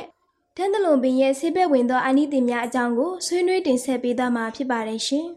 [0.57, 5.28] တန်းတလွန်ပင်ရဲ့ဆေးဘက်ဝင်သောအာနိသင်များအကြောင်းကိုဆွေးနွေးတင်ဆက်ပေးသွားမှာဖြစ်ပါတယ်ရှင်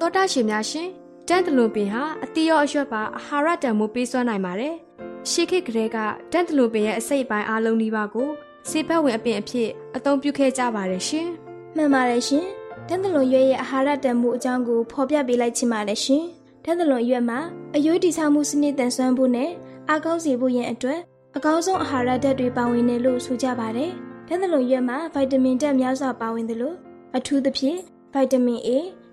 [0.00, 0.88] တောတာရှင်များရှင်
[1.28, 4.74] တန်းတလွန်ပင်ဟာအတီရောအရွက်ပါအာဟာရတန်မိုးပေးစွမ်းနိုင်ပါတယ်
[5.30, 5.96] ရှေးခေတ်ကလေးက
[6.32, 8.28] တန်တလူပင်ရဲ့အစိတ်ပိုင်းအားလုံးဒီပါကို
[8.70, 11.26] စေဘက်ဝင်အပင်အဖြစ်အသုံးပြုခဲ့ကြပါတယ်ရှင်။
[11.76, 12.44] မှန်ပါတယ်ရှင်။
[12.88, 16.24] တန်တလွန်ရွက်ရဲ့အာဟာရတန်မှုအကြောင်းကိုဖော်ပြပေးလိုက်ချင်ပါတယ်ရှင်။
[16.64, 17.38] တန်တလွန်ရွက်မှာ
[17.76, 19.50] အယွေးတိဆောက်မှုစနစ်တန်ဆွမ်းဖို့နဲ့
[19.88, 21.00] အားကောင်းစေဖို့ရန်အတွက်
[21.36, 23.90] အကောင်းဆုံးအာဟာရဓာတ်တွေပါဝင်တယ်လို့ဆိုကြပါတယ်။
[24.28, 26.76] တန်တလွန်ရွက်မှာဗိုက်တမင်ဓာတ်များစွာပါဝင်တယ်လို့
[27.16, 27.78] အထူးသဖြင့်
[28.12, 28.70] ဗိုက်တမင် A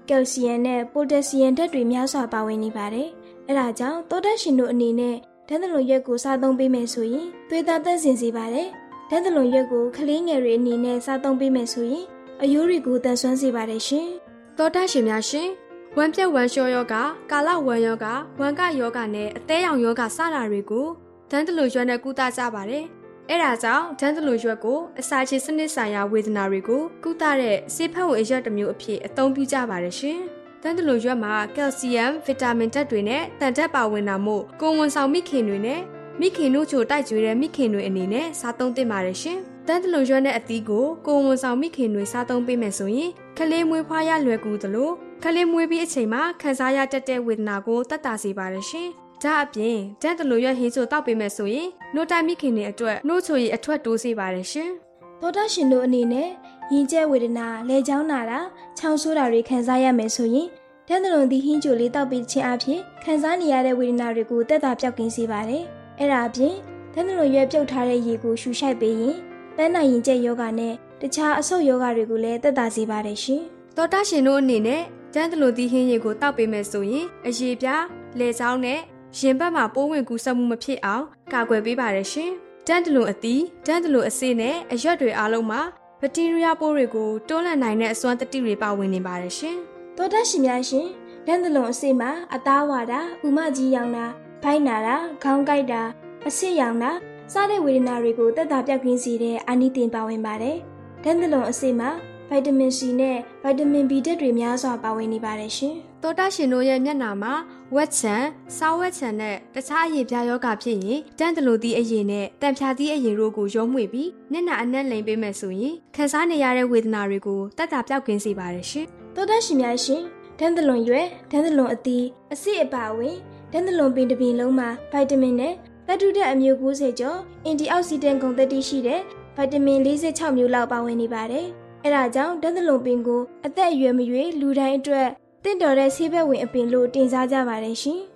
[0.10, 3.08] ကယ်လ်ဆီယမ်နဲ့ပိုတက်ဆီယမ်ဓာတ်တွေများစွာပါဝင်နေပါတယ်။
[3.48, 5.16] အဲဒါကြောင့်သောတက်ရှင်တို့အနေနဲ့
[5.48, 8.68] ဓာတ်သလွန်ရွက်ကိုစားသုံးပေးမယ်ဆိုရင်သွေးသားသက်စင်စေပါတယ်။
[9.10, 12.06] ဓာတ်သလွန်ရွက်ကိုကလေးငယ်တွေအနေနဲ့စားသုံးပေးမယ်ဆိုရင်
[12.42, 14.08] အယိုးတွေကိုတန်ဆွမ်းစေပါတယ်ရှင်။
[14.58, 15.50] သောတာရှင်များရှင်
[15.98, 16.96] ဝမ်းပြက်ဝမ်းလျှောယောဂ
[17.32, 18.06] ကာလဝမ်းယောဂ
[18.40, 20.88] ဝမ်းကယောဂနဲ့အသေးရောင်ယောဂစတာတွေကို
[21.30, 22.84] ဓာတ်သလွန်ရွက်နဲ့ကုသကြပါတယ်။
[23.30, 30.20] အဲဒါကြောင့်ဓာတ်သလွန်ရွက်ကိုအစာချေစနစ်ဆိုင်ရာဝေဒနာတွေကိုကုသတဲ့ဆေးဖက်ဝင်အရွက်တစ်မျိုးအဖြစ်အသုံးပြုကြပါတယ်ရှင်။
[30.64, 35.82] တန်တလူရွက်မှာကယ်လ်ဆီယမ်ဗီတာမင်ဓာတ်တွေနဲ့တန်ဓာတ်ပါဝင်တာမို့ကိုဝန်ဆောင်မိခင်တွေနဲ့
[36.20, 39.38] မိခင်တို့ချိုတိုက်ကျွေးတဲ့မိခင်တွေအနေနဲ့စားသုံးသင့်ပါတယ်ရှင်။
[39.68, 44.90] တန်တလူရွက်နဲ့အသီးကိုကိုဝန်ဆောင်မိခင်တွေစားသုံးပေးမယ်ဆိုရင်ကလေးမွေးဖွားရလွယ်ကူသလို
[45.24, 48.92] ကလေးမွေးပြီးအချိန်မှာခံစားရတတ်တဲ့ဝေဒနာကိုတက်တာစေပါတယ်ရှင်။
[49.24, 54.70] ဒါအပြင်တန်တလူရွက်ဟင်းချိုတောက်ပေးမယ်ဆိုရင်နှုတ်တိုက်မိခင်တွေအတွက်နှုတ်ချိုရည်အထွက်တိုးစေပါတယ်ရှင်။
[55.22, 56.30] သောတာရှင်တို့အနေနဲ့
[56.74, 58.40] ရင်ကျဲဝေဒနာ၊လဲချောင်းနာတာ၊
[58.78, 60.48] ချောင်းဆိုးတာတွေခံစားရမယ်ဆိုရင်
[60.88, 65.64] တန်တလွန်သည်ဟင်းကြိုလေးတောက်ပြီးခြင်းအပြင်ခံစားနေရတဲ့ဝေဒနာတွေကိုတက်တာပြောက်ကင်းစေပါတယ်။
[66.00, 66.56] အဲ့ဒါအပြင်
[66.94, 69.16] တန်တလွန်ရွက်ပြုတ်ထားတဲ့ရေကိုရှူရှိုက်ပေးရင်
[69.56, 73.42] ပန်းနိုင်ရင်ကျက်ယောဂနဲ့တခြားအဆုတ်ယောဂတွေကိုလည်းသက်သာစေပါတယ်ရှင်။
[73.78, 74.82] သောတာရှင်တို့အနေနဲ့
[75.14, 77.82] ကျန်းတလူသီးဟင်းရည်ကိုတောက်ပေးမယ်ဆိုရင်အရေပြား၊
[78.20, 78.80] လေချောင်းနဲ့
[79.20, 82.32] ရင်ဘတ်မှာပိုးဝင်ကူးစက်မှုမဖြစ်အောင်ကာကွယ်ပေးပါရရှင်။
[82.68, 85.62] တန်တလူအသီးတန်တလူအစေးနဲ့အရွက်တွေအားလုံးမှာ
[86.02, 89.58] ဘက်တီးရီးယားပိုးတွေကိုတွန်းလှန်နိုင်တဲ့အစွမ်းတတိတွေပါဝင်နေပါတယ်ရှင်။
[89.98, 90.88] သောတာရှင်များရှင်
[91.28, 94.06] တန်တလူအစေးမှာအသားဝါတာ၊ဥမကြီးရောင်တာ၊
[94.44, 95.82] ဖိုင်းနာတာ၊ခေါင်းကိုက်တာ
[96.28, 96.92] အဆစ်ရောင်တာ
[97.34, 100.58] စားတဲ့ဝေဒနာတွေကိုတက်တာပြောက်ကင်းစေတဲ့အာနိသင်ပါဝင်ပါတယ်။
[101.04, 101.90] တန်တလူအစေးမှာ
[102.30, 105.76] ဗိုက်တာမင် C နဲ့ဗိုက်တာမင် B ဓာတ်တွေများစွာပါဝင်နေပါတယ်ရှင်။
[106.08, 107.34] သောတာရှင်တို့ရဲ့မျက်နှာမှာ
[107.76, 108.16] ဝက်ချံ၊
[108.58, 118.86] စားဝက်ချံနဲ့တခြားအရည်ပြားယောဂဖြစ်ရင်တန်တလူသီးအရည်နဲ့တန်ဖြာသီးအရည်တို့ကိုရောမှွေပြီးမျက်နှာအနှံ့လိမ်ပေးမယ်ဆိုရင်ခံစားနေရတဲ့ဝေဒနာတွေကိုတက်တာပြောက်ကင်းစေပါတယ်ရှင်။
[119.16, 120.02] သောတာရှင်များရှင်
[120.40, 123.16] ဒန်းတလွန်ရွယ်ဒန်းတလွန်အသီးအဆီအပါဝင်
[123.52, 125.54] ဒန်းတလွန်ပင်တစ်ပင်လုံးမှာဗိုက်တာမင်နဲ့
[125.88, 129.02] သတ္တုဓာတ်အမျိုး90ကျော်အန်တီအောက်ဆီဒန့်ဂုဏ်သတ္တိရှိတဲ့
[129.36, 131.46] ဗိုက်တာမင်46မျိုးလောက်ပါဝင်နေပါတယ်။
[131.84, 135.10] အဲဒါကြောင့်ဒန်းသလုံပင်ကိုအသက်အရွယ်မရွေးလူတိုင်းအတွက်
[135.48, 138.00] တင့်တော်တဲ့ဆေးဘက်ဝင်အပင်လို့တင်စားကြပါတယ်ရှင်။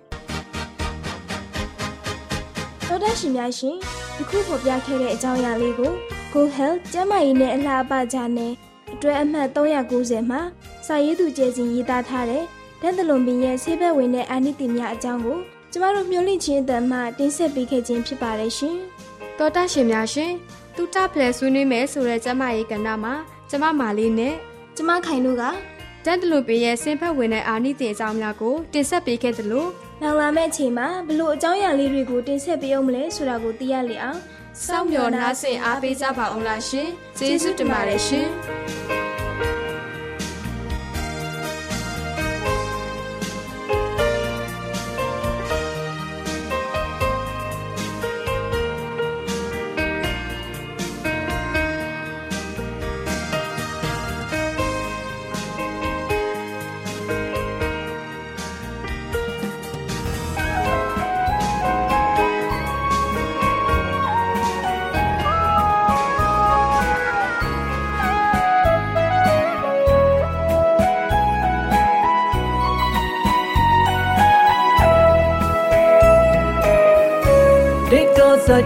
[2.86, 3.76] သောဒရှင်များရှင်
[4.16, 5.92] ဒီခုဖော်ပြခဲ့တဲ့အကြောင်းအရာလေးကို
[6.32, 8.52] Go Health ကျန်းမာရေးနဲ့အလားအပကြနဲ့
[8.92, 10.40] အတွဲအမှတ်390မှာ
[10.86, 12.44] စာရေးသူကျဲစဉ်ရေးသားထားတဲ့
[12.80, 15.38] ဒန်းသလုံပင်ရဲ့ဆေးဘက်ဝင်တဲ့အာနိသင်များအကြောင်းကို
[15.72, 18.76] ကျမတို့မျှဝင့်ခြင်းအတန်မှတင်ဆက်ပေးခဲ့ခြင်းဖြစ်ပါတယ်ရှင်။
[19.38, 20.32] သောတာရှင်များရှင်
[20.76, 23.14] တူတာဖလဲဆွေးနွေးမယ်ဆိုတဲ့ကျမရေးကဏ္ဍမှာ
[23.50, 24.34] ကျမမာလေးနဲ့
[24.76, 25.44] ကျမခိုင်တို့က
[26.06, 29.66] တန်တလူပေးရဲ့ဆင်ဖက်ဝင်တဲ့အာနိသင်အကြောင်းများကိုတင်ဆက်ပေးခဲ့သလို
[30.02, 34.18] နောက်လာမယ့်အချိန်မှာဘလို့အကြောင်းအရာလေးတွေကိုတင်ဆက်ပေးအောင်မလဲဆိုတာကိုသိရလေအောင်
[34.64, 36.88] စောင့်မျှော်နှားဆင်အားပေးကြပါအောင်လားရှင်
[37.18, 38.28] ကျေးဇူးတင်ပါတယ်ရှင်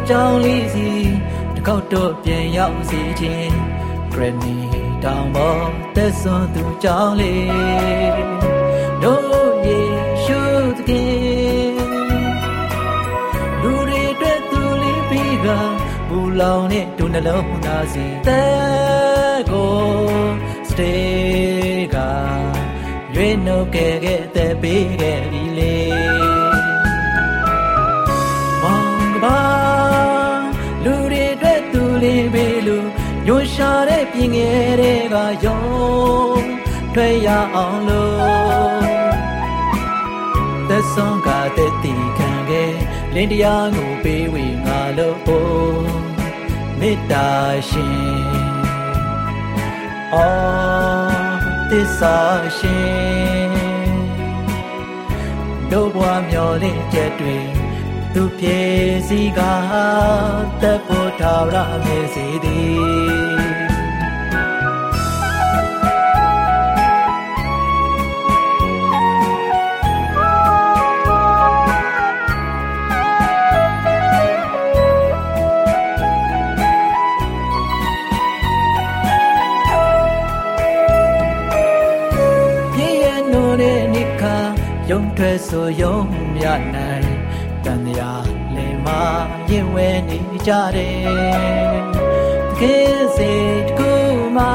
[0.08, 0.88] ကြောင်းလေးစီ
[1.54, 3.54] တကောက်တော့ပြန်ရောက်စီခြင်း
[4.12, 4.58] Granny
[5.04, 5.64] တောင်ပေါ်
[5.96, 8.22] သက်စွန်သူကြောင်းလေး
[9.02, 9.80] တို့ယေ
[10.24, 10.40] ရှု
[10.76, 11.74] သခင်
[13.62, 15.46] လူတွေအတွက်သူလေးပြီးက
[16.08, 19.74] ဘူလောင်နဲ့ဒုနှလုံးသားစီတဲ့ကို
[20.68, 21.96] စတေးက
[23.14, 25.74] ရွေးနှုတ်ခဲ့ခဲ့တဲ့ပေးခဲ့ပြီလေ
[26.40, 26.43] မော
[29.24, 29.64] င်ကပါ
[32.04, 32.88] လေးပဲလို့
[33.26, 35.64] ညွှန်ရှာတဲ့ပြင်ငယ်တွေကရော
[36.94, 38.84] ထွက်ရအောင်လို့
[40.68, 42.74] သက်ဆုံးကတဲ့တီခံခဲ့
[43.14, 45.18] လင်းတရားကိုပေးဝေငါလို့
[46.78, 47.28] မေတ္တာ
[47.70, 48.54] ရှင်
[50.14, 51.40] အော်
[51.70, 52.18] သစ္စာ
[52.58, 53.52] ရှင်
[55.70, 57.63] တို့ဘွားမျောလင့်ချက်တွေ
[58.14, 58.60] သူပြေ
[59.08, 59.40] စီက
[60.62, 63.44] တပ်ဖို့ထာဝရမေစီသည်
[84.90, 85.96] ယုံထွက်ဆိုယုံ
[86.34, 86.83] မြနိုင်တန်ရာလေ
[88.86, 89.00] မာ
[89.50, 91.74] ရင်ဝဲနေကြတယ်
[92.58, 93.32] တကယ်စေ
[93.66, 93.90] တကူ
[94.36, 94.52] မာ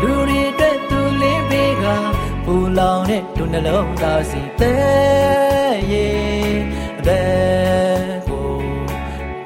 [0.00, 1.84] လူတွေအတွက်သူလေးပေးက
[2.44, 6.56] ပူလောင်တဲ့လူနှလုံးသားစီတဲ့ရဲ့
[6.98, 8.48] အသက်ကို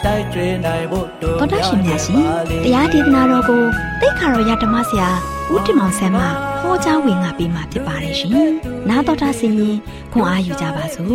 [0.05, 2.17] တိုက်ကျွေးနိုင်ဖို့တို့တော်တော်ရှင်များရှင်
[2.65, 3.63] တရားဒေသနာတော်ကို
[4.01, 5.09] တိတ်ခါတော်ရဓမ္မဆရာ
[5.53, 6.25] ဦးတင်မောင်ဆန်းမှ
[6.61, 8.51] ဟောကြားဝင်ငါပေးมาဖြစ်ပါတယ်ရှင်။
[8.89, 9.77] နားတော်တာဆင်ရင်
[10.13, 11.07] ခွန်အားယူကြပါစို့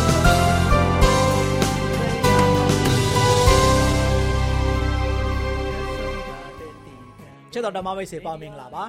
[7.52, 8.84] ။ချစ်တော်ဓမ္မမိတ်ဆွေပေါင်းမင်္ဂလာပါ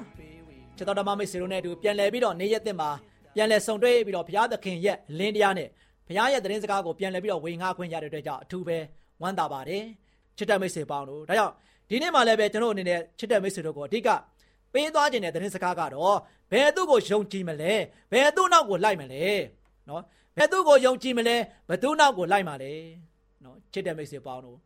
[0.77, 2.89] ချစ်တော်ဓမ္မမိတ်ဆွေတို့နဲ့အတူပြန်လည်ပြီးတော့နေ့ရက်သစ်မှာ
[3.35, 5.69] ပြန်လည်ဆုံတွေ့ပြီးတော့ဘုရားသခင်ရဲ့လင်းတရားနဲ့
[6.07, 8.77] ဘုရားရဲ့သတင်းစကားကိုပြန်လည်ပြီးတော့ဝေငှခွင့်ရတဲ့အတွက်ကြောင့်အထူးပဲ
[9.21, 9.83] ဝမ်းသာပါတယ်
[10.37, 11.53] ချစ်တဲ့မိတ်ဆွေပေါင်းတို့ဒါကြောင့်
[11.89, 14.09] ဒီနေ့မှလည်းပဲကျွန်တော်အနေနဲ့ချစ်တဲ့မိတ်ဆွေတို့ကိုအဓိက
[14.73, 16.17] ပေးသွားခြင်းတဲ့သတင်းစကားကတော့
[16.51, 17.73] ဘယ်သူ့ကိုယုံကြည်မလဲ
[18.11, 19.25] ဘယ်သူ့နောက်ကိုလိုက်မလဲ
[19.89, 20.01] နော်
[20.37, 21.35] ဘယ်သူ့ကိုယုံကြည်မလဲ
[21.69, 22.73] ဘယ်သူ့နောက်ကိုလိုက်မှာလဲ
[23.43, 24.57] နော်ချစ်တဲ့မိတ်ဆွေပေါင်းတို့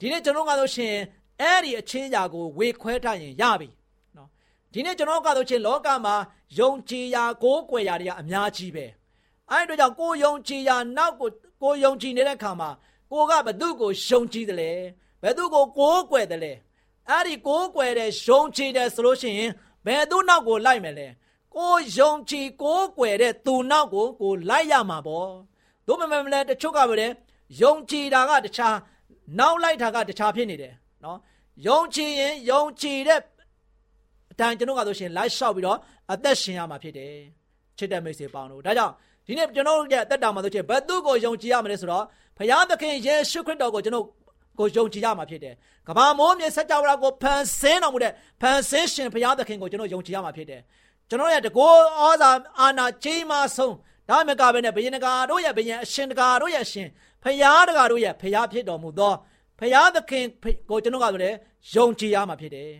[0.00, 0.94] ဒီနေ့ကျွန်တော်ကဆိုရှင်
[1.42, 3.68] အဲ့ဒီအချင်းရာကိုဝေခွဲထားရင်ရပြီ
[4.16, 4.28] နော်
[4.72, 6.14] ဒီနေ့ကျွန်တော်ကဆိုရှင်လောကမှာ
[6.58, 8.86] ယုံကြည်ရာကိုးကွယ်ရာတွေကအများကြီးပဲ
[9.50, 11.30] အဲ့ဒီတော့ကြောင့်ကိုယုံကြည်ရာနောက်ကို
[11.62, 12.70] ကိုယုံကြည်နေတဲ့ခါမှာ
[13.12, 14.72] ကိုကဘသူ့ကိုယုံကြည်တယ်လဲ
[15.22, 16.52] ဘယ်သူ့ကိုကိုးကွယ်တယ်လဲ
[17.10, 19.52] အဲ့ဒီကိုးကွယ်တဲ့ယုံကြည်တယ်ဆိုလို့ရှိရင်
[19.86, 21.08] ဘယ်သူ့နောက်ကိုလိုက်မယ်လဲ
[21.56, 25.30] ကိုယုံကြည်ကိုးကွယ်တဲ့သူနောက်ကိုကိုလိုက်ရမှာပေါ့
[25.86, 26.94] တို့မမမလဲတချို့ကပဲ
[27.62, 28.76] ယုံကြည်တာကတခြား
[29.38, 30.74] နောက်လိုက်တာကတခြားဖြစ်နေတယ်
[31.06, 31.18] နော်
[31.66, 33.20] ယုံကြည်ရင်ယုံကြည်တဲ့
[34.32, 35.78] အတိုင်းကျွန်တော်ကဆိုရှင်လိုက်လျှောက်ပြီးတော့
[36.12, 37.12] အသက်ရှင်ရမှာဖြစ်တယ်
[37.78, 38.92] ချစ်တဲ့မိတ်ဆွေပေါင်းတို့ဒါကြောင့်
[39.26, 42.04] ဒီနေ့ကျွန်တော်ရဲ့အသက်တာမှာဆိုရှင်ဘယ်သူ့ကိုယုံကြည်ရမလဲဆိုတော့
[42.38, 44.06] ဘုရားသခင်ယေရှုခရစ်တော်ကိုကျွန်တော်
[44.58, 45.54] ကိုယုံကြည်ရမှာဖြစ်တယ်
[45.88, 50.60] ကဘာမိုးမြေဆက်ကြောရာကိုဖန်ဆင်းတော်မူတဲ့ဖန်ဆင်းရှင်ဘုရားသခင်ကိုကျွန်တော်ယုံကြည်ရမှာဖြစ်တယ်
[51.08, 53.74] ကျွန်တော်ရဲ့တကောဩဇာအာနာကြီးမားဆုံး
[54.08, 56.88] ဒါမှမကပဲနဲ့ဘယင်တကာတို့ရဲ့ဘယင်အရှင်တကာတို့ရဲ့အရှင်
[57.22, 59.14] ဖယားတကာတို့ရဲ့ဖယားဖြစ်တော်မူသော
[59.58, 60.24] ဖယားသခင်
[60.70, 61.30] ကိုကျွန်တော်ကဆိုလေ
[61.74, 62.70] ယုံကြည်ရမှာဖြစ်တယ်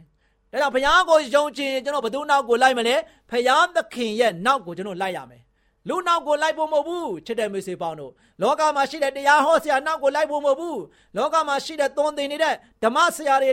[0.52, 2.96] ။ဒါကြောင့်ဖယားကိုယုံကြည်ရင်ကျွန်တော်ဘယ်သူနောက်ကိုလိုက်မလဲ
[3.30, 5.42] ဖယားသခင်ရဲ့နောက်ကိုကျွန်တော်လိုက်ရမယ်။
[5.88, 10.80] လူနောက်ကိုလိုက်ဖို့မဟုတ်ဘူးချစ်တဲ့မိတ်ဆွေပေါင်းတို့လောကမှာရှိတဲ့တရားဟောဆရာနောက်ကိုလိုက်ဖို့မဟုတ်ဘူး
[11.16, 12.54] လောကမှာရှိတဲ့သွန်သင်နေတဲ့
[12.84, 13.50] ဓမ္မဆရာတွေ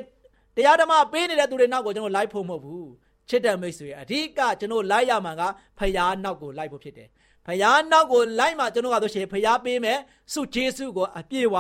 [0.56, 2.88] တရားဓမ္မပေးနေတဲ့သူတွေနောက်ကိုကျွန်တော်လိုက်ဖို့မဟုတ်ဘူး
[3.30, 5.42] ချစ်တဲ့မိတ်ဆွေအဓိကကျွန်တော်လိုက်ရမှာက
[5.80, 7.08] ဖယားနောက်ကိုလိုက်ဖို့ဖြစ်တယ်။
[7.48, 10.00] ဖယားနောက်ကိုလိုက်မှကျွန်တော်ကဆိုရှင်ဖယားပေးမယ်
[10.34, 11.56] စုကျေးဇူးကိုအပြည့်ဝ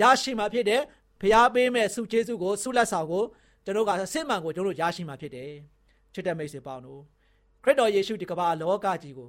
[0.00, 0.82] ရရှိမှာဖြစ်တယ်
[1.20, 3.24] ဖယားပေးမယ်စုကျေးဇူးကိုဆုလက်ဆောင်ကို
[3.64, 5.52] ကျွန်တော်ကစစ်မှန်ကိုကျွန်တော်ရရှိမှာဖြစ်တယ်
[6.14, 7.00] ချစ်တဲ့မိတ်ဆွေပေါင်းတို့
[7.62, 9.28] ခရစ်တော်ယေရှုဒီကမ္ဘာလောကကြီးကို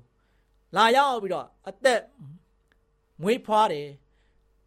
[0.75, 2.01] လာရောက်ပြီးတော့အသက်
[3.21, 3.87] မွေးဖွားတယ်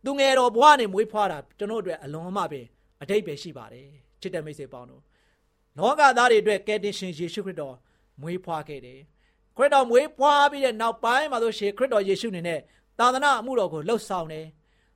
[0.05, 2.61] သူငယ်တော်ဘဝနဲ့မွေးဖွားတာကျွန်တော်တို့အလွန်အမပဲ
[3.03, 3.89] အတိတ်ပဲရှိပါတယ်
[4.21, 5.03] ချစ်တဲ့မိတ်ဆွေပေါင်းတို့
[5.79, 7.77] လောကသားတွေအတွက်ကယ်တင်ရှင်ယေရှုခရစ်တော်
[8.23, 9.01] မွေးဖွားခဲ့တယ်
[9.57, 12.61] ခရစ်တော်မွေးဖွားပြီးတဲ့နောက်ပိုင်းမှာဆိုရှင်ခရစ်တော်ယေရှုနေနဲ့
[12.99, 14.47] သာသနာအမှုတော်ကိုလှုပ်ဆောင်တယ်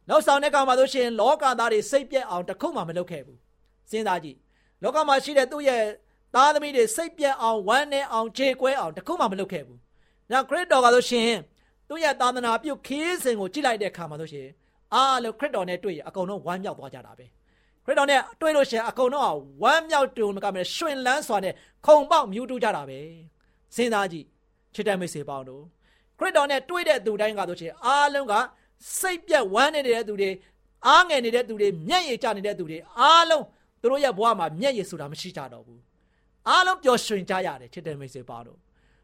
[0.09, 3.39] လှုပ်ဆောင်တဲ့အခါမှာဆိုရှင်လောကသားတွေစိတ်ပြက်အောင်တခုမှမလုပ်ခဲ့ဘူး
[3.91, 4.39] စဉ်းစားကြည့်
[4.83, 5.83] လောကမှာရှိတဲ့သူ့ရဲ့
[6.35, 9.79] သားသမီးတွေစိတ်ပြက်အောင်ဝမ်းနည်းအောင်ခြေကွဲအောင်တခုမှမလုပ်ခဲ့ဘူး။
[10.31, 11.31] နောက်ခရစ်တော်ကဆိုရှင်
[11.89, 14.49] သူ့ရဲ့သာသနာပြုခီးစဉ်ကိုကြည့်လိုက်တဲ့အခါမှာဆိုရှင်
[14.95, 17.27] အားလုံးခရစ်တော်နဲ့တွေ့ရအကုန်လုံးဝမ်းမြောက်သွားကြတာပဲ။
[17.85, 21.55] ခရစ်တော်နဲ့တွေ့လို့ရှင်အကုန်လုံးဝမ်းမြောက်တုံကမဲ့ရှင်လန်းစွာနဲ့
[21.87, 22.99] ခုံပေါက်မြူးတူးကြတာပဲ။
[23.77, 24.27] စဉ်းစားကြည့်
[24.75, 25.63] ချစ်တဲ့မိတ်ဆွေပေါင်းတို့
[26.19, 28.35] ခရစ်တော်နဲ့တွေ့တဲ့သူတိုင်းကဆိုရှင်အားလုံးက
[28.99, 30.31] စိတ်ပြက်ဝမ်းနေတဲ့သူတွေ
[30.87, 33.45] အားငယ်နေတဲ့သူတွေမျက်ရည်ကျနေတဲ့သူတွေအားလုံး
[33.81, 35.81] သူတို့ရဲ့ဘဝမှာမျက်ရည်ဆိုတာမရှိကြတော့ဘူး
[36.49, 38.59] အားလုံးပျော်ရွှင်ကြရတယ်ချစ်တဲ့မိတ်ဆွေပေါင်းတို့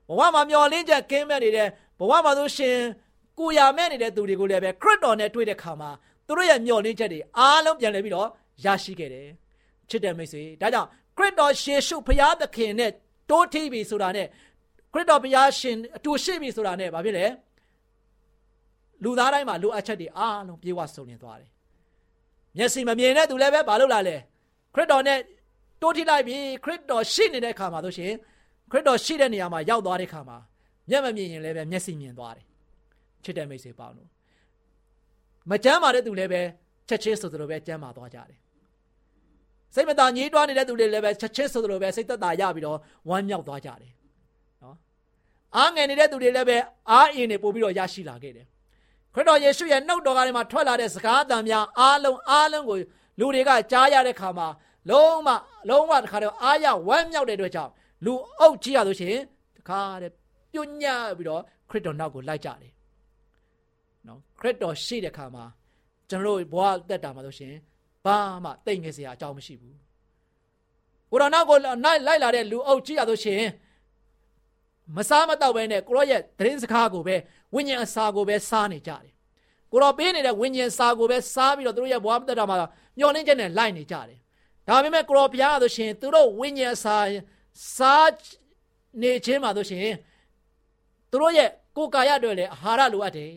[0.09, 2.76] ဘဝမှာမျောလင်းချက်ကင်းမဲ့နေတဲ့ဘဝမှာဆိုရှင်
[3.38, 5.91] ကိုရမဲ့နေတဲ့သူတွေကိုလည်းပဲခရစ်တော်နဲ့တွေ့တဲ့ခါမှာ
[6.26, 8.29] သူတို့ရဲ့မျောလင်းချက်တွေအားလုံးပြန်လည်ပြီးတော့
[8.64, 9.29] ရရှိခဲ့တယ်
[9.91, 12.91] ချစ်တဲ့မိတ်ဆွေဒါကြောင့်ခရစ်တော်ယေရှုဖခင်သခင်နဲ့
[13.31, 14.26] တိုးထိပ်ပြီဆိုတာနဲ့
[14.93, 17.25] ခရစ်တော်ဘုရားရှင်အတူရှိပြီဆိုတာနဲ့ဘာဖြစ်လဲ
[19.05, 21.51] လူသားတိုင်းမှာလိုအပ်ချက်တွေအားလုံးပြေဝစုံလင်သွားတယ်
[22.57, 24.17] မျက်စိမမြင်တဲ့သူလည်းပဲဘာလုပ်လာလဲ
[24.75, 25.19] ခရစ်တော်နဲ့
[25.83, 28.13] တိုးထိလိုက်ပြီခရစ်တော်ရှိနေတဲ့အခါမှာဆိုရှင်
[28.71, 30.39] ခရစ်တော်ရှိတဲ့နေရာမှာရောက်သွားတဲ့အခါမှာ
[30.91, 32.47] မျက်မမြင်ရင်လည်းပဲမျက်စိမြင်သွားတယ်
[33.25, 34.09] ချစ်တဲ့မိတ်ဆွေပေါင်းတို့
[35.51, 36.43] မကြမ်းပါတဲ့သူလည်းပဲ
[36.89, 38.39] ချက်ချင်းဆိုသလိုပဲကြမ်းပါသွားကြတယ်
[39.75, 42.79] စိတ်မသာညှိတွားနေတဲ့သူတွေလည်းပဲချက်ချင်းဆိုသလိုပဲစိတ်သက်သာရပြီးတော့
[43.09, 43.93] ဝမ်းမြောက်သွားကြတယ်
[45.57, 46.57] အားငယ်နေတဲ့သူတွေလည်းပဲ
[46.91, 48.47] အားအင်းနေပို့ပြီးတော့ရရှိလာခဲ့တယ်
[49.14, 52.78] ခရစ်တော်ယေရှုရဲ့နှုတ်တော်ကနေမှထွက်လာတဲ့စကားအသံများအားလုံးအားလုံးကို
[53.19, 54.49] လူတွေကကြားရတဲ့ခါမှာ
[54.90, 55.28] လုံးဝ
[55.69, 57.71] လုံးဝတခါတော့အားရဝမ်းမြောက်တဲ့အတွက်ကြောင့်
[58.04, 59.23] လူအုပ်ကြီးရလို့ရှိရင်
[59.57, 60.12] တခါတဲ့
[60.52, 62.73] ပြုံညံ့ပြီးတော့ခရစ်တော်နောက်ကိုလိုက်ကြတယ်
[64.07, 65.45] နော်ခရစ်တော်ရှိတဲ့ခါမှာ
[66.09, 67.61] ကျွန်တော်တို့ဘဝတက်တာမှာလို့ရှိရင်
[68.04, 69.76] ဘာမှတိတ်ငယ်စရာအကြောင်းမရှိဘူး
[71.11, 73.50] ဘုရားနောက်ကိုလိုက်လာတဲ့လူအုပ်ကြီးရလို့ရှိရင်
[74.97, 77.17] မစားမတော့ပဲနဲ့ကိုရောရဲ့သတင်းစကားကိုပဲ
[77.55, 79.12] ဝိညာဉ်အစာကိုပဲစားနေကြတယ်
[79.73, 82.57] ကိုရောပေးနေတဲ့ဝိညာဉ်စာကိုပဲစားပြီးတော့သူတို့ရဲ့ဘဝမသက်တာမှာ
[82.99, 84.19] မျောလင်းချက်နဲ့လိုက်နေကြတယ်
[84.69, 86.97] ဒါပေမဲ့ကိုရောဘုရားဆိုရှင်သူတို့ဝိညာဉ်အစာ
[87.77, 88.11] စား
[89.03, 89.89] နေခြင်းမှာဆိုရှင်
[91.11, 93.31] သူတို့ရဲ့ကိုယ်ကာယအတွက်လည်းအာဟာရလိုအပ်တယ်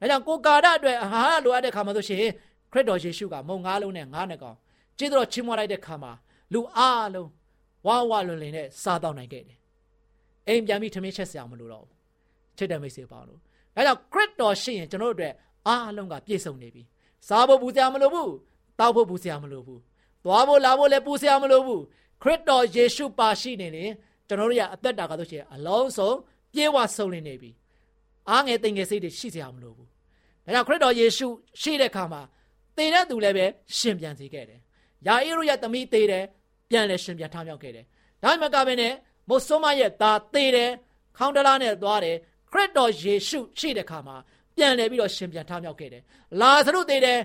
[0.00, 2.18] ဒါကြောင့်ကိုယ်ကာယအတွက်အာဟာရလိုအပ်တဲ့ခါမှာဆိုရှင်
[2.72, 4.56] ခရစ်တော်ယေရှုကမုံငါးလုံးနဲ့ငါးနှစ်ကောင်
[4.98, 6.12] ကျေးဇူးတော်ချီးမွမ်းလိုက်တဲ့ခါမှာ
[6.52, 7.28] လူအားလုံး
[7.86, 9.58] ဝါဝလွန်လင်နဲ့စားတော့နိုင်ခဲ့တယ်
[10.48, 11.96] အိမ်ပြန်ပြီးထမင်းချက်စရာမလိုတော့ဘူး
[12.56, 13.38] ချစ်တဲ့မိတ်ဆွေပေါင်းတို့
[13.74, 15.34] ဒါကြောင့်ခရစ်တော်ရှိရင်ကျွန်တော်တို့အတွက်
[15.68, 16.82] အားလုံးကပြည့်စုံနေပြီ
[17.28, 18.32] စားဖို့ပူစရာမလိုဘူး
[18.78, 19.80] တောက်ဖို့ပူစရာမလိုဘူး
[20.24, 21.82] သွားဖို့လာဖို့လည်းပူစရာမလိုဘူး
[22.22, 23.92] ခရစ်တော်ယေရှုပါရှိနေရင်
[24.28, 26.10] ကျွန်တော်တို့ရအသက်တာကတော့ရှိရင်အလုံးစုံ
[26.52, 27.50] ပြေဝဆုံလင်နေပြီ
[28.30, 29.88] အားငယ်တိမ်ငယ်စိတ်တွေရှိစရာမလိုဘူး
[30.44, 31.26] ဒါကြောင့်ခရစ်တော်ယေရှု
[31.60, 32.22] ရှိတဲ့အခါမှာ
[32.76, 33.46] တည်တဲ့သူလည်းပဲ
[33.76, 34.60] ရှင်ပြန်စေခဲ့တယ်
[35.06, 36.24] ယာအေရုရဲ့သမီးတည်တယ်
[36.70, 37.84] ပြန်လည်းရှင်ပြန်ထမြောက်ခဲ့တယ်
[38.22, 38.92] ဒါမှမကဘဲနဲ့
[39.28, 40.70] မိုးဆိုးမရဲ့သားသေတယ်
[41.16, 42.16] ခေါင်းတလားနဲ့သွားတယ်
[42.52, 44.16] ခရစ်တော်ယေရှုရှိတဲ့ခါမှာ
[44.56, 46.02] ပြန်လဲပြီးတော့ရှင်ပြန်ထမြောက်ခဲ့တယ်
[46.40, 47.18] လာဇရုသေတယ်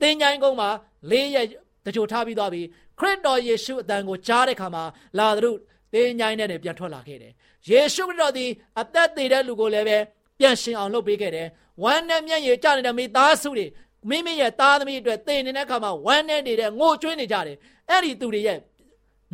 [0.00, 0.70] သင်ញိုင်းကုန်းမှာ
[1.10, 1.46] ၄ရက်
[1.86, 2.62] တကြိုထားပြီးသွားပြီ
[2.98, 4.84] ခရစ်တော်ယေရှုအတန်ကိုကြားတဲ့ခါမှာ
[5.18, 5.50] လာသူ
[5.92, 7.32] သင်ញိုင်းနဲ့ပြန်ထွက်လာခဲ့တယ်
[7.70, 9.98] ယေရှုခရစ်တော်သည်အသက်သေးတဲ့လူကိုလည်းပဲ
[10.38, 11.48] ပြန်ရှင်အောင်လုပ်ပေးခဲ့တယ်
[11.82, 13.66] ဝမ်းနဲ့မျက်ရည်ကျနေတဲ့မိသားစုတွေ
[14.08, 17.56] မိမိရဲ့သားသမီးအတွက်သေနေတဲ့အခါမှာဝမ်းနဲ့နေတဲ့ငိုကြွေးနေကြတယ်
[17.88, 18.58] အဲ့ဒီသူတွေရဲ့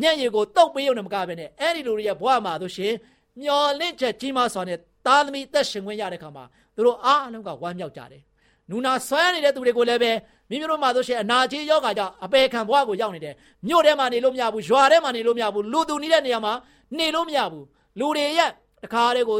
[0.00, 2.94] မျက်ရည်ကိုတုတ်ပေးရုံနဲ့မကဘဲနဲ့အဲ့ဒီလူတွေရဲ့ဘဝမှာဆိုရှင်
[3.42, 8.22] မျော်လင့်ချက်ကြီးမားစွာနဲ့သားသမီးသက်ရှင်ခွင့်ရတဲ့အခါမှာသူတို့အားအလုံးကဝမ်းမြောက်ကြတယ်
[8.70, 10.12] နူနာဆွဲနေတဲ့သူတွေကိုလည်းပဲ
[10.50, 13.34] မိမိတို့မှာဆိုရှင်အနာကြီးယောဂါကြောင့်အပေခံဘဝကိုရောက်နေတယ်
[13.66, 16.52] မြို့ထဲမှာနေလို့မရဘူးရွာထဲမှာနေလို့မရဘူးလူသူနေတဲ့နေရာမှာ
[16.98, 17.64] နေလို့မရဘူး
[17.98, 18.50] လူတွေရဲ့
[18.82, 19.38] တခါတည်းကို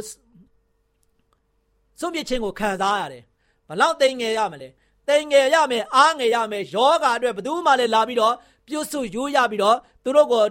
[2.01, 3.23] စွန့်ပစ်ခြင်းကိုခံစားရတယ်
[3.69, 4.69] ဘလောက်တိမ်ငယ်ရမလဲ
[5.09, 8.35] တိမ်ငယ်ရမယ်အားငယ်ရမယ်ယောဂါအတွက်ဘယ်သူမှလည်းလာပြီးတော့
[8.69, 9.77] ပြုတ်ဆုယူရပြီးတော့
[10.09, 10.45] သူတို့ကို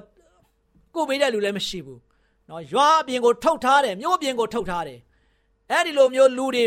[0.95, 1.99] ကုပေးတဲ့လူလည်းမရှိဘူး
[2.49, 4.99] နော်ရွာအပြင်ကိုထုတ်ထားတယ်မြို့အပြင်ကိုထုတ်ထားတယ်
[5.71, 6.65] အဲ့ဒီလိုမျိုးလူတွေ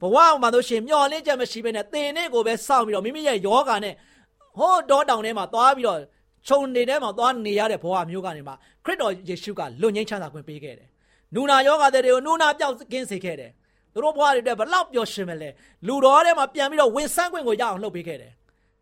[0.00, 3.94] ဘဝမှာတို့ရှင်မျောလင့်ချက်မရှိဘဲနဲ့သင်နဲ့ကိုပဲစောင့်ပြီးတော့မိမိရဲ့ယောဂာနဲ့
[4.58, 5.98] ဟိုးတောတောင်ထဲမှာသွားပြီးတော့
[6.46, 8.54] ခြုံနေတဲ့မှာသွားနေရတဲ့ဘဝမျိုးကနေမှာ
[8.84, 10.88] ခရစ်တော်ယေရှုကလွတ်ငင်းချမ်းသာခွင့်ပေးခဲ့တယ်
[11.34, 13.50] နူနာယောဂာတွေကိုနူနာပြောက်ကင်းစေခဲ့တယ်
[13.92, 15.50] သူတို့ဘဝတွေအတွက်ဘလောက်ပျော်ရွှင်မလဲ
[15.86, 18.32] လူတော်ထဲမှာပြန်ပြီးတော့ဝင်ဆန်းခွင့်ကိုရအောင်လုပ်ပေးခဲ့တယ်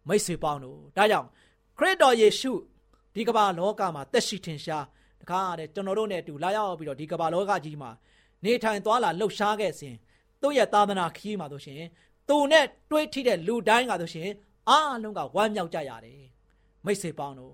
[0.08, 1.28] မိတ်ဆွေပေါင်းတို့ဒါကြောင့်
[1.78, 2.52] ခရစ်တော်ယေရှု
[3.18, 4.84] ဒီကမ္ဘာလောကမှာတက်ရှိထင်ရှား
[5.20, 7.90] တခါတည်းကျွန်တော်တို့နဲ့အတူလာရောက်ပြီးတော့ဒီကမ္ဘာလောကကြီးမှာ
[8.44, 9.94] နေထိုင်သွားလာလှုပ်ရှားခဲ့စဉ်
[10.42, 11.82] သူ့ရဲ့သာသနာခီးမှာဆိုရှင်
[12.28, 14.28] သူနဲ့တွေးထိတဲ့လူတိုင်းကဆိုရှင်
[14.68, 16.22] အားလုံးကဝမ်းမြောက်ကြရတယ်
[16.84, 17.52] မိတ်ဆွေပေါင်းတို့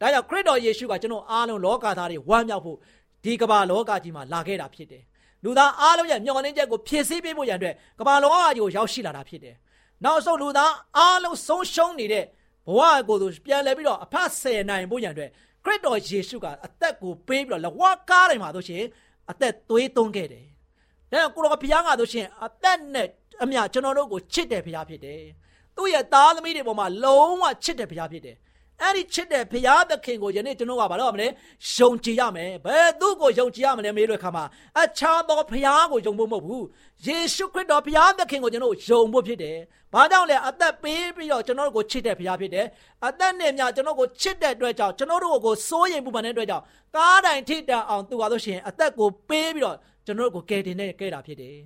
[0.00, 2.78] ဒါကြောင့်ခရစ်တော်ယေရှုကကျွန်တော်အားလုံးလောကသားတွေဝမ်းမြောက်ဖို့
[3.24, 5.02] ဒီကမ္ဘာလောကကြီးမှာလာခဲ့တာဖြစ်တယ်
[5.44, 9.56] လူသားအားလုံးရဲ့မျှော်လင့်ချက်ကိုဖြည့်ဆည်းပေးဖို့ရန်အတွက်ကမ္ဘာလောကကြီးကိုရောက်ရှိလာတာဖြစ်တယ်
[10.04, 12.24] နောက်ဆုံးလူသားအားလုံးဆုံးရှုံးနေတဲ့
[12.68, 15.30] ဘဝကိုသူပြန်လဲပြီးတော့အဖတ်ဆယ်နိုင်ဖို့ရန်အတွက်
[15.64, 18.82] ခရစ်တော်ယေရှုကအသက်ကိုပေးပြီးတော့လဝကားတိုင်းမှာဆိုရှင်
[19.30, 20.46] အသက်သွေးသွင်းခဲ့တယ်။
[21.12, 23.08] ဒါကိုတော်ဘုရားကဆိုရှင်အသက်နဲ့
[23.42, 25.22] အမြကျွန်တော်တို့ကိုချစ်တယ်ဘုရားဖြစ်တယ်။
[25.76, 28.36] သူ့ရဲ့သားသမီးတွေပေါ်မှာလုံးဝချစ်တယ်ဘုရားဖြစ်တယ်။
[28.82, 31.28] အဲ့ဒီချစ်တဲ့ဘုရားသခင်ကိုယနေ့ကျွန်တော်ကဘာလို့မလဲ
[31.76, 34.44] ယုံကြည်ရမယ်ဘယ်သူ့ကိုယုံကြည်ရမလဲမေးလို့ခါမှာ
[34.82, 36.64] အခြားသောဘုရားကိုယုံဖို့မဟုတ်ဘူး
[37.06, 39.56] ယေရှုခရစ်တော်ဘုရားသခင်ကိုကျွန်တော်ယုံဖို့ဖြစ်တယ်
[39.92, 42.66] ဘာကြောင့်လဲအသက်ပေးပြီးတော့ကျွန်တော်တို့ကိုချစ်တဲ့ဘုရားဖြစ်တယ်
[43.06, 46.64] အသက်နဲ့များကျွန်တော်ကိုချစ်တဲ့အတွက်ကြောင့်ကျွန်တော်တို့ကိုစိုးရိမ်ပူပန်တဲ့အတွက်ကြောင့်
[46.96, 51.56] ကားတိုင်ထိတန်အောင်သူပါလို့ရှိရင်အသက်ကိုပေးပြီးတော့ကျွန်တော်တို့ကိုကယ်တင်နဲ့ကဲတာဖြစ်တယ်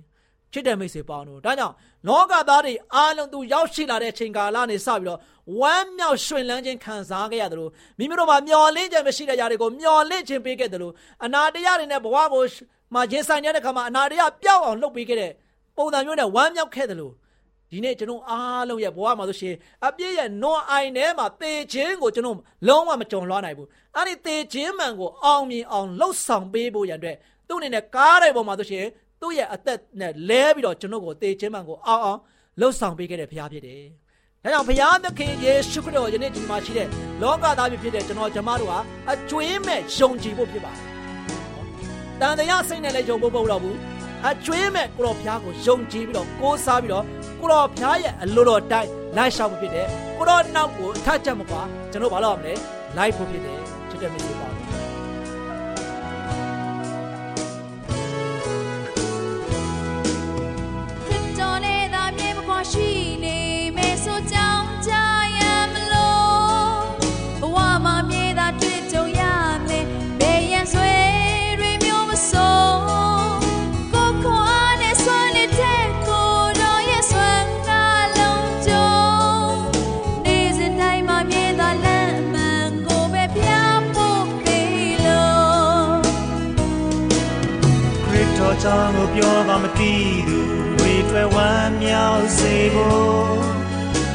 [0.53, 1.73] ချစ်တဲ့မိတ်ဆွေပေါင်းတို့ဒါကြောင့်
[2.07, 5.19] လောကသားတွေအားလုံးသူရောက်ရှိလာတဲ့ချိန်ကာလနေစပြီးတော့
[5.59, 10.93] ဝမ်းမြောက်ရွှင်လန်းခြင်းခံစားခဲ့ရတယ်လို့မိမိတို့မှာမျော်လင့်ခြင်းမရှိတဲ့ຢာတွေကိုမျော်လင့်ခြင်းပေးခဲ့တယ်လို့
[11.25, 12.43] အနာတရားတွေနဲ့ဘဝကို
[12.93, 15.31] မှာရင်ဆိုင်တဲ့အခါမှာအနာတရားပျောက်အောင်လုပ်ပေးခဲ့တဲ့
[15.77, 17.13] ပုံစံမျိုးနဲ့ဝမ်းမြောက်ခဲ့တယ်လို့
[17.71, 19.55] ဒီနေ့ကျွန်တော်အားလုံးရဲ့ဘဝမှာဆိုရှင်
[19.87, 22.37] အပြည့်ရဲ့နွန်အိုင်ထဲမှာတေခြင်းကိုကျွန်တော်
[22.67, 28.85] လုံးဝမကြုံလွှားနိုင်ဘူးအဲ့ဒီတေခြင်းမှန်ကိုအောင်မြင်အောင်လှုပ်ဆောင်ပေးဖို့ရန်အတွက်သူ့အနေနဲ့ကားတဲ့ပုံမှာဆိုရှင်
[29.23, 32.19] သူ့ရဲ့အသက်နဲ့လဲပြီးတော့ကျွန်တော်ကိုတေခြင်းမှန်ကိုအောင်အောင်
[32.59, 33.83] လှုပ်ဆောင်ပေးခဲ့တဲ့ဘုရားဖြစ်တယ်
[34.43, 36.87] ဒါကြောင့်ဘုရားသခင်ယေရှုခရစ်တော်ယနေ့ဒီမှာရှိတဲ့
[37.21, 38.79] လောကသားဖြစ်တဲ့ကျွန်တော်ကျမတို့ဟာ
[39.11, 40.81] အကျွေးမဲ့ယုံကြည်ဖို့ဖြစ်ပါတယ်။
[42.19, 43.75] တန်တရားစိတ်နဲ့လည်းယုံဖို့မဟုတ်တော့ဘူး။
[44.29, 47.05] အကျွေးမဲ့ကိုတော်ဘုရားကိုယုံကြည်ပြီးတော့ကိုးစားပြီးတော့
[47.39, 52.53] ကိုတော်ဘုရားရဲ့အလိုတော်တိုင်းလိုက်ရှောက်ဖို့ဖြစ်တယ်။ကိုတော်နောက်ကိုထချက်မကွာကျွန်တော်ဘာလို့ရမလဲ။
[52.97, 53.59] လိုက်ဖို့ဖြစ်တယ်
[53.89, 54.52] ချစ်တဲ့မိတ်ဆွေပါ
[92.15, 93.37] မ်းမြောက်စေဖို့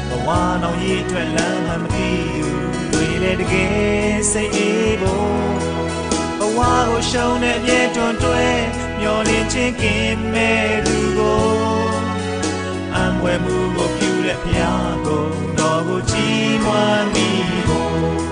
[0.09, 0.29] ဘဝ
[0.63, 5.31] နောင်ရည်အတွက်လမ်းမမသိဘူးတွေလည်းတကယ်စိတ်အေးဖို့
[6.39, 6.59] ဘဝ
[6.89, 8.45] ကိုရှုံးတဲ့မြေတွန်တွဲ
[8.99, 11.41] မျောလင်းခြင်းကင်းမဲ့သူကို
[12.95, 15.25] အံွယ်မှုကိုပြုတဲ့ဖျားကို
[15.59, 17.27] တော်ကိုကြည်မွမ်းမိ
[17.67, 18.28] ဖို့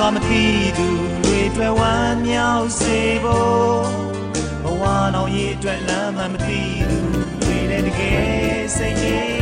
[0.00, 0.44] ကမသိ
[0.78, 0.88] သူ
[1.24, 3.84] တွေတွေ့ဝမ်းမြောက်စေဖို့
[4.62, 4.82] ဘဝ
[5.14, 6.98] တော်ရဲ့အတွက်လမ်းမှမသိသူ
[7.40, 9.39] တွေလည်းတကယ်စိတ်ကြီး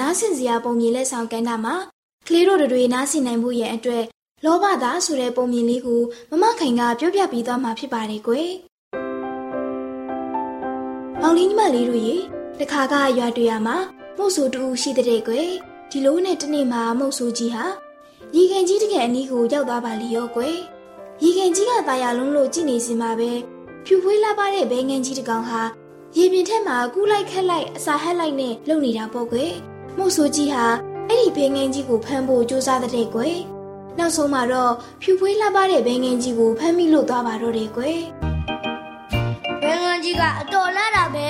[0.00, 1.74] နားဆင်စရာပုံမြင်လက်ဆောင်ကမ်းတာမှာ
[2.26, 4.04] ကလေးတို့တွေနားဆင်နိုင်မှုရဲ့အတွက်
[4.44, 8.50] လောဘသားဆိုတဲ့ပုံမြင်လေးကိုမမခိုင်ကပြောပြပေးသွားမှာဖြစ်ပါတယ်ကွယ်။
[11.20, 12.14] မောင်လေးညီမလေးတို့ရေ
[12.60, 13.76] တခါကရွာတွေ့ရမှာ
[14.18, 15.48] မုတ်ဆိုတူရှိတဲ့ကွယ်
[15.90, 17.64] ဒီလိုနဲ့တနေ့မှာမုတ်ဆိုကြီးဟာ
[18.36, 20.56] ရေခင်ကြီးတကယ်အနီးကိုရောက်သွားပါလီရောကွယ်
[21.22, 23.30] ရေခင်ကြီးကตายရလုံးလို့ကြည့်နေစင်မှာပဲ
[23.84, 25.62] ဖြူဖွေးလာပါတဲ့ဘဲငန်းကြီးတစ်ကောင်ဟာ
[26.16, 29.52] ရေပြင်ထက်မှာကူးလိုက်ခက်လိုက်အစာဟက်လိုက်နဲ့လုံနေတာပေါ့ကွယ်
[29.99, 30.65] မှုတ်ဆိုကြီးဟာ
[31.09, 33.37] အဲ့ဒီဘဲငန်းကြီးကိုဖမ်းဖို့ကြိုးစားတဲ့ကွယ်
[33.97, 37.99] နောက်ဆုံးမှာတော့ဖြူဖွေးလှပတဲ့ဘဲငန်းကြီးကိုဖမ်းမိလို့သွားပါတော့တယ်ကွယ်
[39.63, 41.29] ဘယ်ငန်းကြီးကအတော်လာတာပဲ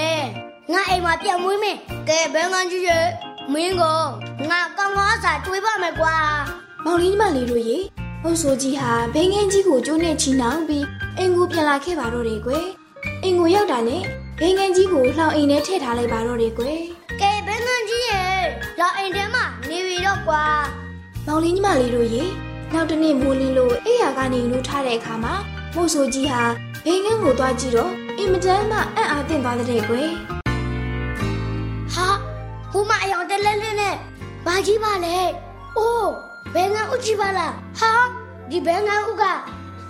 [0.73, 1.77] ငါအိမ်မှာပြတ်မွေးမယ်
[2.09, 3.05] ကဲဘယ်ငန်းကြီးရဲ့
[3.53, 3.99] မင်းကို
[4.49, 6.15] ငါကောင်းကောင်းအစာတွေးပါမယ်ကွာ
[6.85, 7.77] မောင်လေးညီမလေးတို့ရေ
[8.23, 10.85] မှုတ်ဆိုကြီးဟာဘဲငန်းကြီးကိုကျိုးနဲ့ချီနှောင်ပြီး
[11.17, 12.65] အင်ကိုပြန်လာခဲ့ပါတော့တယ်ကွယ်
[13.23, 14.03] အင်ကိုရောက်တာနဲ့
[14.39, 16.79] ဘဲငန်းကြီးကိုလှောင်အိမ်ထဲထည့်ထားလိုက်ပါတော့တယ်ကွယ်
[17.21, 17.98] ကဲဘယ်ငန်းကြီးရဲ့
[18.79, 20.43] လာအိမ်ထဲမှာနေပြီတော့ကွာ
[21.27, 22.23] မောင်လေးညီမလေးတို့ရေ
[22.73, 25.33] နောက်တစ်နေ့မိုးလင်းလို့အိယာကနေလူထားတဲ့အခါမှာ
[25.75, 26.43] မို့ဆိုကြီးဟာ
[26.85, 30.09] ဘိငန်းကိုသွားကြည့်တော့အင်မတန်မှအံ့အားသင့်သွားတဲ့ကွယ်
[31.93, 32.07] ဟာ
[32.71, 33.95] ဟိုမအယောင်တက်လဲလဲနဲ့
[34.45, 35.17] ဘာကြီးပါလဲ
[35.77, 36.11] အိုး
[36.53, 37.93] ဘယ်ငန်းဥကြီးပါလားဟာ
[38.49, 39.23] ဒီဘယ်ငန်းဥက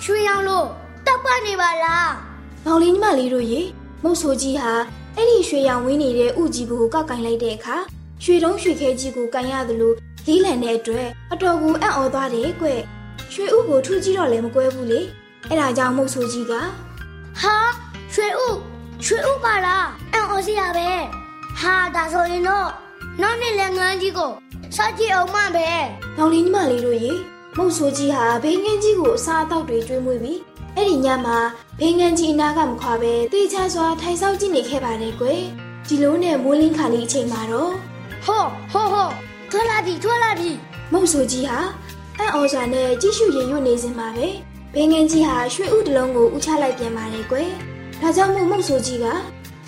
[0.03, 0.67] ရွှေရောင်လို့
[1.05, 2.11] တပ်ပနေပါလား
[2.65, 3.61] မောင်လေးညီမလေးတို့ရေ
[4.03, 4.71] မို့ဆိုကြီးဟာ
[5.15, 7.77] အဲ့ဒီရွှေရောင်ဝင်းနေတဲ့ဥကြီးကိုကောက်ကင်လိုက်တဲ့အခါ
[8.23, 9.93] ရွှေတုံးရွှေခဲကြီးကိုကန်ရသလို
[10.27, 12.67] လေးလံတဲ့အတွက်အတော်ကိုအံ့ဩသွားတယ်ကွ
[13.33, 15.01] ရွှေဥကိုထူးကြည့်တော့လည်းမကွဲဘူးလေ
[15.49, 16.53] အဲ့ဒါကြောင့်မို့ဆိုကြီးက
[17.41, 17.55] ဟာ
[18.13, 18.47] ရွှေဥ
[19.05, 20.89] ရွှေဥပါလားအံ့ဩစရာပဲ
[21.59, 22.69] ဟာဒါဆိုရင်တော့
[23.21, 24.31] နောက်နေ့လည်းငန်းကြီးကို
[24.75, 25.67] စကြည့်အောင်မှပဲ
[26.17, 27.11] မောင်လေးညီမလေးတို့ရေ
[27.57, 30.39] မုတ်ဆိုကြီးဟာဘေးငန်းကြီးကိုအစားအသောက်တွေကျွေးမွေးပြီး
[30.75, 31.37] အဲ့ဒီညမှာ
[31.79, 35.41] ဘေးငန်းကြီးအနာကမခွာပဲတေချာစွာထိုင်ဆောက်ကြည့်နေခဲ့ပါတယ်ကွယ်
[35.87, 37.73] ဒီလိုနဲ့မိုးလင်းခါလေးအချိန်မှာတော့
[38.25, 39.09] ဟောဟောဟော
[39.51, 40.51] ထွက်လာပြီထွက်လာပြီ
[40.93, 41.59] မုတ်ဆိုကြီးဟာ
[42.19, 44.27] အံ့ဩစွာနဲ့ကြည့်ရှုရင်ရွနေစင်မှာပဲ
[44.73, 47.49] ဘေးငန်းကြီးဟာရွှေဥတစ်လုံးကိုဥချလိုက်ပြန်ပါတယ်ကွယ်
[48.01, 49.05] ဒါကြောင့်မို့မုတ်ဆိုကြီးက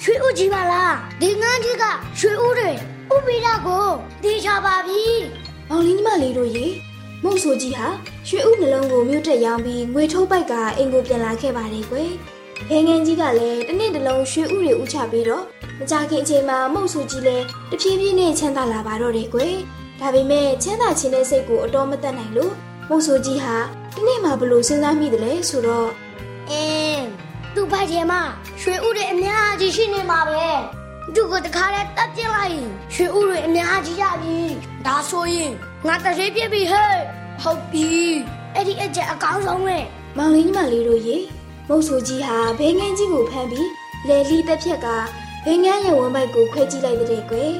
[0.01, 1.85] ရွှေဥကြီးပါလားဒီငန်းကြီးက
[2.19, 2.69] ရွှေဥတွေ
[3.13, 3.85] ဥပိဒကို
[4.23, 5.01] တေချာပါပြီ
[5.69, 6.65] မောင်လေးညီမလေးတို့ရေ
[7.23, 7.87] မုတ်ဆိုကြီးဟာ
[8.27, 12.11] ရွှေဥနှလုံးကိုမြို့တက်ရောင်းပြီးငွေထုတ်ပိုက်ကအိမ်ကိုပြန်လာခဲ့ပါတယ်ကွယ်။
[12.69, 15.43] ဘဲငန်းကြီးကလည်းတစ်နေ့တစ်လုံးရွှေဥတွေဥချပြီးတော့
[15.79, 19.55] မကြခင်အချိန်မှာမုတ်ဆိုကြီးလည်းတဖြည်းဖြည်းနဲ့ချမ်းသာလာပါတော့တယ်ကွယ်။
[19.99, 22.53] ဒါပေမဲ့ချမ်းသာခြင်းတဲ့စိတ်ကိုအတော်မတတ်နိုင်လို့
[22.89, 23.55] မုတ်ဆိုကြီးဟာ
[23.93, 25.89] ဒီနေ့မှဘလို့စဉ်းစားမိတယ်လဲဆိုတော့
[26.51, 27.05] အင်း
[27.55, 28.21] သူ့ဘိုက်ထဲမှာ
[28.61, 30.45] ရွှေဥတွေအများကြီးရှိနေမှာပဲ
[31.15, 34.37] သူကတခါတည်းတက်ပြစ်လိုက်ရင်ရွှေဥတွေအများကြီးရပြီ
[34.85, 35.51] ဒါဆိုရင်
[35.87, 36.93] ငါတရေပြစ်ပြီဟဲ့
[37.41, 37.89] ဟုတ်ပြီ
[38.55, 39.77] အဲ့ဒီအချက်အကောင်းဆုံးပဲ
[40.17, 41.17] မောင်လေးညီမလေးတို့ရေ
[41.73, 43.69] မုတ်ဆိုကြီးဟာဘဲငန်းကြီးကိုဖမ်းပြီး
[44.07, 44.87] လေလီတက်ဖြက်က
[45.45, 47.51] ဘဲငန်းရဲ့ဝမ်းပိုက်ကိုခွဲကြည့်လိုက်တဲ့ကွယ်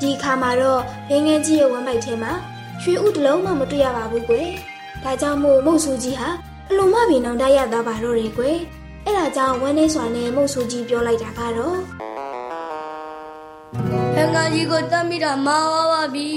[0.00, 2.32] ဒီအခါမှာတော့ဘဲငန်းကြီးရဲ့ဝမ်းပိုက်ထဲမှာ
[2.82, 4.48] ရွှေဥတစ်လုံးမှမတွေ့ရပါဘူးကွယ်
[5.04, 6.28] ဒါကြောင့်မို့မုတ်ဆိုကြီးဟာ
[6.70, 8.58] အလုံးမပင်အောင်တရသွားပါတော့တယ်ကွယ်
[9.04, 11.78] အဲ့ဒါကြောင့်ဝမ်းနေစွာနဲ့မုတ်ဆိုကြီးပြောလိုက်တာကတော့
[14.14, 16.30] ဘင်္ဂါကြီးကိုတတ်မိတာမာပါပါပြီ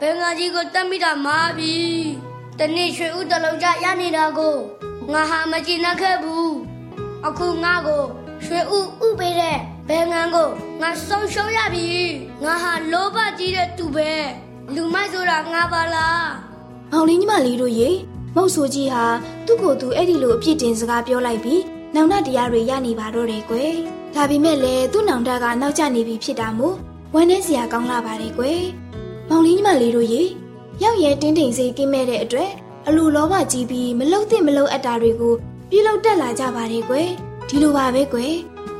[0.00, 1.74] ဘင်္ဂါကြီးကိုတတ်မိတာမာပြီ
[2.58, 4.56] တနေ့ရွှေဥတလုံးကြရနေတာကို
[5.10, 6.52] ငါဟာမကြည့်နှက်ခဲ့ဘူး
[7.26, 8.02] အခုငါကို
[8.44, 10.48] ရွှေဥဥပေးတဲ့ဘယ်ငံကို
[10.80, 11.86] ငါဆုံးရှုံးရပြီ
[12.44, 14.10] ငါဟာလောဘကြီးတဲ့သူပဲ
[14.74, 16.28] လူမိုက်ဆိုတာငါပါလား
[16.92, 17.90] မောင်လေးညီမလေးတို့ရေ
[18.36, 19.04] မုတ်ဆိုကြီးဟာ
[19.46, 21.62] သူ့ကိုယ်သူအဲ့ဒီလိုအပြစ်တင်စကားပြောလိုက်ပြီး
[21.94, 23.74] နောင်တတရားတွေရနေပါတော့တယ်ကွယ်
[24.14, 26.76] ဒါပေမဲ့လည်းသူ့နောင်တကနောက်ကျနေပြီဖြစ်တာမို့
[27.14, 28.62] ဝမ်းနေစရာကောင်းလာပါတယ်ကွယ်
[29.28, 30.22] မောင်လေးညီမလေးတို့ရေ
[30.82, 32.50] ရောက်ရဲတင်းတိမ်စေးကင်းမဲ့တဲ့အတွက်
[32.88, 35.34] အလိုလောဘကြီးပြီးမလုံသင့်မလုံအပ်တာတွေကို
[35.70, 37.08] ပြုလုပ်တက်လာကြပါတယ်ကွယ်
[37.48, 38.34] ဒီလိုပါပဲကွယ်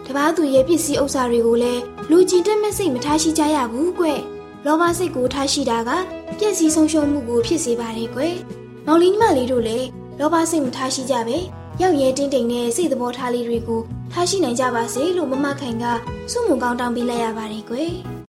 [0.06, 4.20] တပားသူရဲ့ပစ္စည်းဥစ္စာတွေကိုလည်းလူကြည်တက်မဲ့စိတ်မထားရှိကြရဘူးကွယ်
[4.66, 5.90] လောဘစိတ်ကိုထားရှိတာက
[6.38, 8.34] ပြည့်စည်ဆုံးရှုံးမှုကိုဖြစ်စေပါတယ်ကွယ်။
[8.86, 9.86] မောင်လေးညီမလေးတို့လည်း
[10.18, 11.36] လောဘစိတ်မထားရှိကြပဲ။
[11.80, 13.80] ရောက်ရဲတင်းတိမ်နဲ့စိတ်သဘောထားလေးတွေကို
[14.12, 15.84] ထားရှိနိုင်ကြပါစေလို့မမခိုင်က
[16.30, 17.92] ဆုမွန်ကောင်းတောင်းပေးလိုက်ရပါတယ်ကွယ်။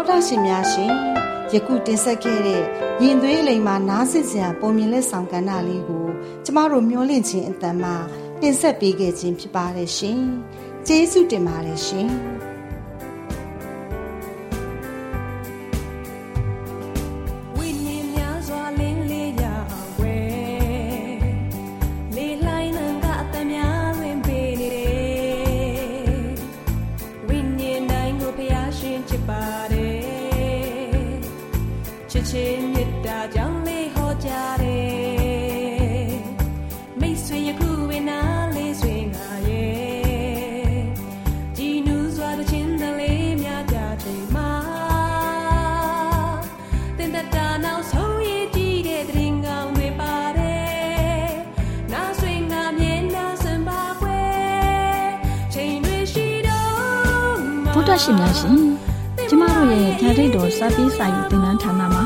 [0.00, 0.92] တောတာရှင်များရှင်
[1.52, 2.62] ယခုတင်ဆက်ခဲ့တဲ့
[3.02, 6.06] ရင်သွေးလိမ်မှာနားဆင်စရာပုံမြင်လက်ဆောင်ကဏ္ဍလေးကို
[6.44, 7.94] ကျမတို့မျှဝင့်ခြင်းအတန်မှာ
[8.40, 10.20] တင်ဆက်ပေးခဲ့ခြင်းဖြစ်ပါတယ်ရှင်
[10.86, 12.08] ကျေးဇူးတင်ပါတယ်ရှင်
[58.02, 58.58] ရှင်များရှင်
[59.28, 62.04] ကျမတို့ရဲ့ဓာတ်ရိတ်တော်စပေးစာယူတင်နန်းဌာနမှာ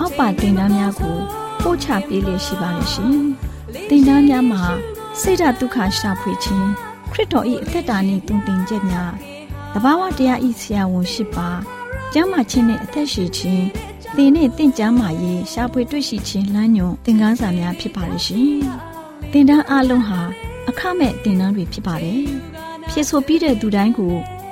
[0.00, 1.16] အောက်ပါတင်ဒားများကို
[1.62, 3.16] ပို့ချပေးလေရှိပါတယ်ရှင်
[3.88, 4.62] တင်ဒားများမှာ
[5.20, 6.68] ဆိဒ္ဓတုခရှာဖွေခြင်း
[7.12, 9.12] ခရစ်တော်၏အသက်တာနှင့်တုန်တင်ချက်များ
[9.74, 11.48] တဘာဝတရားဤဆရာဝန်ရှိပါ
[12.12, 13.64] ကျမ်းမာခြင်းနဲ့အသက်ရှိခြင်း
[14.16, 18.50] သင်နဲ့တင့်ကြမာရေးရှားပွေတွေ့ရှိခြင်းလမ်းညွန်သင်ခန်းစာများဖြစ်ပါလိမ့်ရှင်။
[19.32, 20.20] တင်ဒန်းအလုံးဟာ
[20.68, 22.22] အခမဲ့တင်ဒန်းတွေဖြစ်ပါတယ်။
[22.90, 24.14] ဖြစ်ဆိုပြီးတဲ့သူတိုင်းကို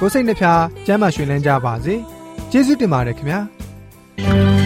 [0.00, 1.94] ကိုစိတ်နှဖျားစမ်းမွှင်လန်းကြပါစေ
[2.50, 4.65] ကျေးဇူးတင်ပါတယ်ခင်ဗျာ